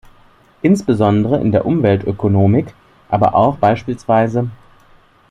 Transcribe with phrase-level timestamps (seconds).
[0.63, 2.73] Insbesondere in der Umweltökonomik,
[3.09, 4.47] aber auch bspw.